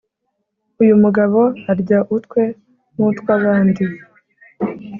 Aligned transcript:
uyumugabo 0.81 1.41
arya 1.71 1.99
utwe 2.15 2.41
n’utwabandi 2.95 3.83